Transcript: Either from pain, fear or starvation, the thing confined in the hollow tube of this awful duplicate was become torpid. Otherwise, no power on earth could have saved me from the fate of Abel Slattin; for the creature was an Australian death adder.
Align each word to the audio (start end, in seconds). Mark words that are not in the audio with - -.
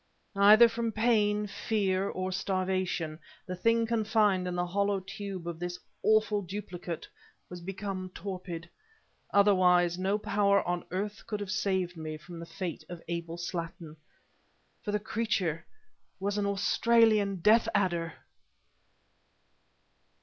Either 0.35 0.67
from 0.67 0.91
pain, 0.91 1.45
fear 1.45 2.09
or 2.09 2.31
starvation, 2.31 3.19
the 3.45 3.55
thing 3.55 3.85
confined 3.85 4.47
in 4.47 4.55
the 4.55 4.65
hollow 4.65 4.99
tube 4.99 5.47
of 5.47 5.59
this 5.59 5.77
awful 6.01 6.41
duplicate 6.41 7.07
was 7.51 7.61
become 7.61 8.09
torpid. 8.15 8.67
Otherwise, 9.31 9.99
no 9.99 10.17
power 10.17 10.67
on 10.67 10.83
earth 10.89 11.23
could 11.27 11.39
have 11.39 11.51
saved 11.51 11.95
me 11.95 12.17
from 12.17 12.39
the 12.39 12.47
fate 12.47 12.83
of 12.89 12.99
Abel 13.09 13.37
Slattin; 13.37 13.95
for 14.83 14.91
the 14.91 14.99
creature 14.99 15.63
was 16.19 16.35
an 16.35 16.47
Australian 16.47 17.35
death 17.35 17.69
adder. 17.75 18.11